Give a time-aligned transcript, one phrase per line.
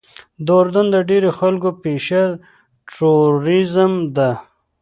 [0.45, 2.23] د اردن د ډېرو خلکو پیشه
[2.93, 4.31] ټوریزم ده.